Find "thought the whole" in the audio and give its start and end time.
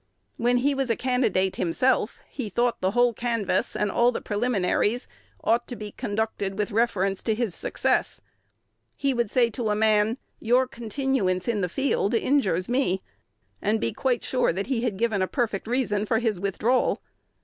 2.49-3.13